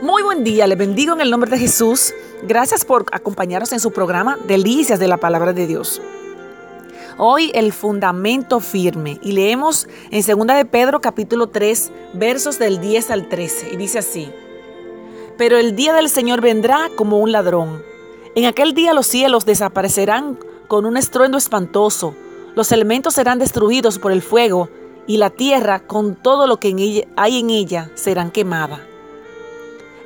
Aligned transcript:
Muy 0.00 0.22
buen 0.22 0.44
día, 0.44 0.68
le 0.68 0.76
bendigo 0.76 1.12
en 1.12 1.20
el 1.20 1.28
nombre 1.28 1.50
de 1.50 1.58
Jesús. 1.58 2.14
Gracias 2.44 2.84
por 2.84 3.06
acompañarnos 3.10 3.72
en 3.72 3.80
su 3.80 3.90
programa 3.90 4.38
Delicias 4.46 5.00
de 5.00 5.08
la 5.08 5.16
Palabra 5.16 5.52
de 5.52 5.66
Dios. 5.66 6.00
Hoy 7.16 7.50
el 7.52 7.72
fundamento 7.72 8.60
firme 8.60 9.18
y 9.22 9.32
leemos 9.32 9.88
en 10.12 10.24
2 10.24 10.56
de 10.56 10.64
Pedro 10.66 11.00
capítulo 11.00 11.48
3 11.48 11.90
versos 12.12 12.60
del 12.60 12.80
10 12.80 13.10
al 13.10 13.28
13 13.28 13.70
y 13.72 13.76
dice 13.76 13.98
así. 13.98 14.30
Pero 15.36 15.56
el 15.56 15.74
día 15.74 15.92
del 15.92 16.08
Señor 16.08 16.42
vendrá 16.42 16.90
como 16.94 17.18
un 17.18 17.32
ladrón. 17.32 17.82
En 18.36 18.44
aquel 18.44 18.74
día 18.74 18.94
los 18.94 19.08
cielos 19.08 19.46
desaparecerán 19.46 20.38
con 20.68 20.86
un 20.86 20.96
estruendo 20.96 21.38
espantoso, 21.38 22.14
los 22.54 22.70
elementos 22.70 23.14
serán 23.14 23.40
destruidos 23.40 23.98
por 23.98 24.12
el 24.12 24.22
fuego 24.22 24.68
y 25.08 25.16
la 25.16 25.30
tierra 25.30 25.80
con 25.80 26.14
todo 26.14 26.46
lo 26.46 26.60
que 26.60 27.04
hay 27.16 27.38
en 27.40 27.50
ella 27.50 27.90
serán 27.96 28.30
quemada 28.30 28.80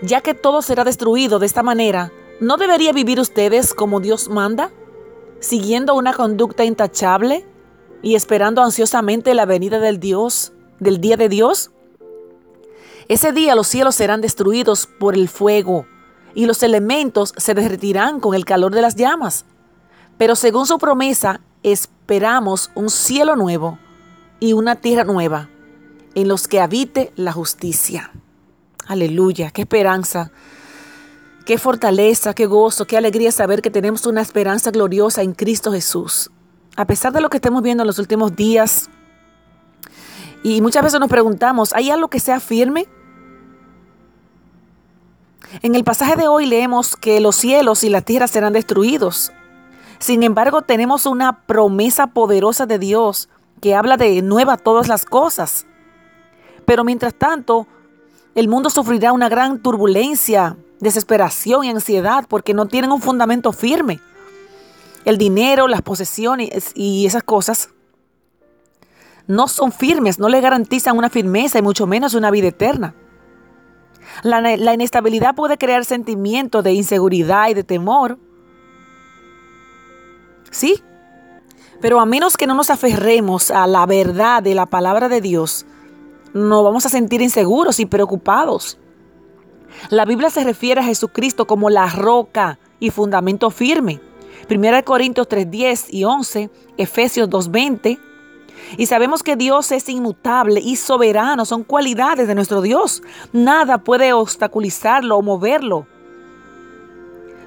ya 0.02 0.20
que 0.20 0.34
todo 0.34 0.62
será 0.62 0.84
destruido 0.84 1.38
de 1.38 1.46
esta 1.46 1.62
manera, 1.62 2.12
¿no 2.40 2.56
debería 2.56 2.92
vivir 2.92 3.20
ustedes 3.20 3.72
como 3.72 4.00
Dios 4.00 4.28
manda? 4.28 4.70
Siguiendo 5.40 5.94
una 5.94 6.12
conducta 6.12 6.64
intachable 6.64 7.46
y 8.02 8.16
esperando 8.16 8.62
ansiosamente 8.62 9.34
la 9.34 9.46
venida 9.46 9.78
del 9.78 10.00
Dios, 10.00 10.52
del 10.80 11.00
día 11.00 11.16
de 11.16 11.28
Dios. 11.28 11.70
Ese 13.08 13.32
día 13.32 13.54
los 13.54 13.68
cielos 13.68 13.94
serán 13.94 14.20
destruidos 14.20 14.86
por 14.86 15.14
el 15.14 15.28
fuego 15.28 15.86
y 16.34 16.46
los 16.46 16.62
elementos 16.62 17.32
se 17.36 17.54
derretirán 17.54 18.20
con 18.20 18.34
el 18.34 18.44
calor 18.44 18.74
de 18.74 18.82
las 18.82 18.96
llamas. 18.96 19.44
Pero 20.18 20.34
según 20.34 20.66
su 20.66 20.78
promesa, 20.78 21.40
esperamos 21.62 22.70
un 22.74 22.90
cielo 22.90 23.36
nuevo 23.36 23.78
y 24.40 24.52
una 24.52 24.76
tierra 24.76 25.04
nueva 25.04 25.48
en 26.14 26.28
los 26.28 26.48
que 26.48 26.60
habite 26.60 27.12
la 27.16 27.32
justicia. 27.32 28.12
Aleluya, 28.92 29.50
qué 29.50 29.62
esperanza, 29.62 30.30
qué 31.46 31.56
fortaleza, 31.56 32.34
qué 32.34 32.44
gozo, 32.44 32.86
qué 32.86 32.98
alegría 32.98 33.32
saber 33.32 33.62
que 33.62 33.70
tenemos 33.70 34.04
una 34.04 34.20
esperanza 34.20 34.70
gloriosa 34.70 35.22
en 35.22 35.32
Cristo 35.32 35.72
Jesús. 35.72 36.30
A 36.76 36.84
pesar 36.84 37.10
de 37.14 37.22
lo 37.22 37.30
que 37.30 37.38
estemos 37.38 37.62
viendo 37.62 37.84
en 37.84 37.86
los 37.86 37.98
últimos 37.98 38.36
días, 38.36 38.90
y 40.42 40.60
muchas 40.60 40.82
veces 40.82 41.00
nos 41.00 41.08
preguntamos, 41.08 41.72
¿hay 41.72 41.88
algo 41.88 42.08
que 42.08 42.20
sea 42.20 42.38
firme? 42.38 42.86
En 45.62 45.74
el 45.74 45.84
pasaje 45.84 46.16
de 46.16 46.28
hoy 46.28 46.44
leemos 46.44 46.94
que 46.94 47.18
los 47.22 47.36
cielos 47.36 47.84
y 47.84 47.88
la 47.88 48.02
tierra 48.02 48.26
serán 48.26 48.52
destruidos. 48.52 49.32
Sin 50.00 50.22
embargo, 50.22 50.60
tenemos 50.60 51.06
una 51.06 51.46
promesa 51.46 52.08
poderosa 52.08 52.66
de 52.66 52.78
Dios 52.78 53.30
que 53.62 53.74
habla 53.74 53.96
de 53.96 54.20
nueva 54.20 54.58
todas 54.58 54.88
las 54.88 55.06
cosas. 55.06 55.64
Pero 56.66 56.84
mientras 56.84 57.14
tanto, 57.14 57.66
el 58.34 58.48
mundo 58.48 58.70
sufrirá 58.70 59.12
una 59.12 59.28
gran 59.28 59.60
turbulencia, 59.60 60.56
desesperación 60.80 61.64
y 61.64 61.70
ansiedad 61.70 62.24
porque 62.28 62.54
no 62.54 62.66
tienen 62.66 62.92
un 62.92 63.02
fundamento 63.02 63.52
firme. 63.52 64.00
El 65.04 65.18
dinero, 65.18 65.68
las 65.68 65.82
posesiones 65.82 66.72
y 66.74 67.06
esas 67.06 67.22
cosas 67.22 67.70
no 69.26 69.48
son 69.48 69.72
firmes, 69.72 70.18
no 70.18 70.28
le 70.28 70.40
garantizan 70.40 70.96
una 70.96 71.10
firmeza 71.10 71.58
y 71.58 71.62
mucho 71.62 71.86
menos 71.86 72.14
una 72.14 72.30
vida 72.30 72.48
eterna. 72.48 72.94
La, 74.22 74.40
la 74.40 74.74
inestabilidad 74.74 75.34
puede 75.34 75.58
crear 75.58 75.84
sentimientos 75.84 76.64
de 76.64 76.72
inseguridad 76.72 77.48
y 77.48 77.54
de 77.54 77.64
temor. 77.64 78.18
Sí, 80.50 80.82
pero 81.80 82.00
a 82.00 82.06
menos 82.06 82.36
que 82.36 82.46
no 82.46 82.54
nos 82.54 82.70
aferremos 82.70 83.50
a 83.50 83.66
la 83.66 83.86
verdad 83.86 84.42
de 84.42 84.54
la 84.54 84.66
palabra 84.66 85.08
de 85.08 85.20
Dios, 85.20 85.66
nos 86.34 86.64
vamos 86.64 86.86
a 86.86 86.88
sentir 86.88 87.22
inseguros 87.22 87.80
y 87.80 87.86
preocupados. 87.86 88.78
La 89.90 90.04
Biblia 90.04 90.30
se 90.30 90.44
refiere 90.44 90.80
a 90.80 90.84
Jesucristo 90.84 91.46
como 91.46 91.70
la 91.70 91.86
roca 91.86 92.58
y 92.80 92.90
fundamento 92.90 93.50
firme. 93.50 94.00
1 94.48 94.84
Corintios 94.84 95.28
3:10 95.28 95.86
y 95.90 96.04
11, 96.04 96.50
Efesios 96.76 97.28
2:20. 97.28 97.98
Y 98.76 98.86
sabemos 98.86 99.22
que 99.22 99.36
Dios 99.36 99.72
es 99.72 99.88
inmutable 99.88 100.60
y 100.60 100.76
soberano, 100.76 101.44
son 101.44 101.64
cualidades 101.64 102.28
de 102.28 102.34
nuestro 102.34 102.60
Dios. 102.60 103.02
Nada 103.32 103.78
puede 103.78 104.12
obstaculizarlo 104.12 105.16
o 105.16 105.22
moverlo. 105.22 105.86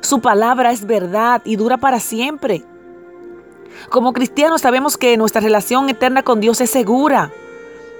Su 0.02 0.20
palabra 0.20 0.72
es 0.72 0.86
verdad 0.86 1.42
y 1.46 1.56
dura 1.56 1.78
para 1.78 2.00
siempre. 2.00 2.64
Como 3.90 4.14
cristianos 4.14 4.62
sabemos 4.62 4.98
que 4.98 5.18
nuestra 5.18 5.42
relación 5.42 5.90
eterna 5.90 6.24
con 6.24 6.40
Dios 6.40 6.62
es 6.62 6.70
segura. 6.70 7.32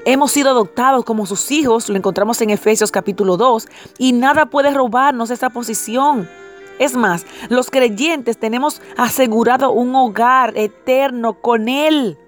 Hemos 0.08 0.32
sido 0.32 0.52
adoptados 0.52 1.04
como 1.04 1.26
sus 1.26 1.50
hijos, 1.50 1.90
lo 1.90 1.98
encontramos 1.98 2.40
en 2.42 2.52
Efesios 2.52 2.92
capítulo 2.92 3.38
2, 3.38 3.68
y 3.98 4.14
nada 4.14 4.46
puede 4.46 4.70
robarnos 4.70 5.32
esa 5.32 5.50
posición. 5.50 6.30
Es 6.78 6.96
más, 6.96 7.26
los 7.50 7.72
creyentes 7.72 8.38
tenemos 8.38 8.84
asegurado 8.98 9.72
un 9.72 9.96
hogar 9.96 10.56
eterno 10.56 11.34
con 11.42 11.68
Él. 11.70 12.20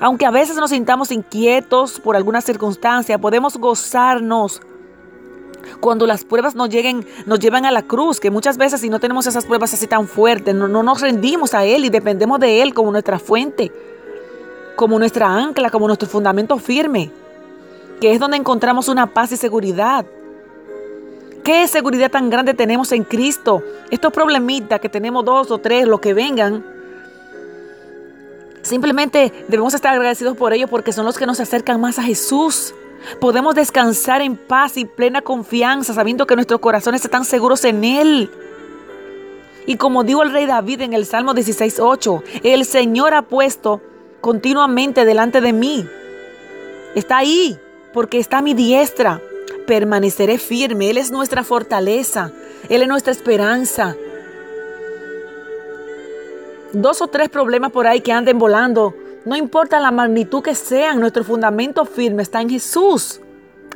Aunque 0.00 0.24
a 0.24 0.30
veces 0.30 0.56
nos 0.56 0.70
sintamos 0.70 1.12
inquietos 1.12 2.00
por 2.00 2.16
alguna 2.16 2.40
circunstancia, 2.40 3.18
podemos 3.18 3.58
gozarnos 3.58 4.62
cuando 5.80 6.06
las 6.06 6.24
pruebas 6.24 6.54
nos 6.54 6.70
lleguen, 6.70 7.06
nos 7.26 7.40
llevan 7.40 7.66
a 7.66 7.70
la 7.70 7.82
cruz, 7.82 8.20
que 8.20 8.30
muchas 8.30 8.56
veces 8.56 8.80
si 8.80 8.88
no 8.88 9.00
tenemos 9.00 9.26
esas 9.26 9.44
pruebas 9.44 9.74
así 9.74 9.86
tan 9.86 10.08
fuertes, 10.08 10.54
no, 10.54 10.66
no 10.66 10.82
nos 10.82 11.02
rendimos 11.02 11.52
a 11.52 11.66
Él 11.66 11.84
y 11.84 11.90
dependemos 11.90 12.40
de 12.40 12.62
Él 12.62 12.72
como 12.72 12.90
nuestra 12.90 13.18
fuente 13.18 13.70
como 14.76 14.98
nuestra 14.98 15.28
ancla, 15.28 15.70
como 15.70 15.86
nuestro 15.86 16.08
fundamento 16.08 16.58
firme, 16.58 17.10
que 18.00 18.12
es 18.12 18.20
donde 18.20 18.36
encontramos 18.36 18.88
una 18.88 19.06
paz 19.06 19.32
y 19.32 19.36
seguridad. 19.36 20.04
¿Qué 21.44 21.66
seguridad 21.66 22.10
tan 22.10 22.30
grande 22.30 22.54
tenemos 22.54 22.92
en 22.92 23.02
Cristo? 23.04 23.62
Estos 23.90 24.12
problemitas 24.12 24.80
que 24.80 24.88
tenemos 24.88 25.24
dos 25.24 25.50
o 25.50 25.58
tres, 25.58 25.86
los 25.86 26.00
que 26.00 26.14
vengan, 26.14 26.64
simplemente 28.62 29.32
debemos 29.48 29.74
estar 29.74 29.92
agradecidos 29.92 30.36
por 30.36 30.52
ellos 30.52 30.70
porque 30.70 30.92
son 30.92 31.04
los 31.04 31.18
que 31.18 31.26
nos 31.26 31.40
acercan 31.40 31.80
más 31.80 31.98
a 31.98 32.02
Jesús. 32.02 32.74
Podemos 33.20 33.56
descansar 33.56 34.22
en 34.22 34.36
paz 34.36 34.76
y 34.76 34.84
plena 34.84 35.22
confianza 35.22 35.92
sabiendo 35.92 36.26
que 36.26 36.36
nuestros 36.36 36.60
corazones 36.60 37.04
están 37.04 37.24
seguros 37.24 37.64
en 37.64 37.82
Él. 37.82 38.30
Y 39.66 39.76
como 39.76 40.04
dijo 40.04 40.22
el 40.22 40.32
rey 40.32 40.46
David 40.46 40.82
en 40.82 40.92
el 40.92 41.06
Salmo 41.06 41.34
16.8, 41.34 42.22
el 42.44 42.64
Señor 42.64 43.14
ha 43.14 43.22
puesto 43.22 43.80
continuamente 44.22 45.04
delante 45.04 45.42
de 45.42 45.52
mí. 45.52 45.86
Está 46.94 47.18
ahí 47.18 47.58
porque 47.92 48.18
está 48.18 48.38
a 48.38 48.42
mi 48.42 48.54
diestra. 48.54 49.20
Permaneceré 49.66 50.38
firme. 50.38 50.88
Él 50.88 50.96
es 50.96 51.10
nuestra 51.10 51.44
fortaleza. 51.44 52.32
Él 52.70 52.80
es 52.80 52.88
nuestra 52.88 53.12
esperanza. 53.12 53.94
Dos 56.72 57.02
o 57.02 57.08
tres 57.08 57.28
problemas 57.28 57.70
por 57.72 57.86
ahí 57.86 58.00
que 58.00 58.12
anden 58.12 58.38
volando. 58.38 58.94
No 59.26 59.36
importa 59.36 59.78
la 59.78 59.90
magnitud 59.90 60.42
que 60.42 60.54
sean, 60.54 60.98
nuestro 60.98 61.22
fundamento 61.22 61.84
firme 61.84 62.22
está 62.22 62.40
en 62.40 62.48
Jesús. 62.48 63.20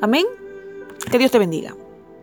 Amén. 0.01 0.25
Que 1.11 1.19
Dios 1.19 1.31
te 1.31 1.39
bendiga. 1.39 1.75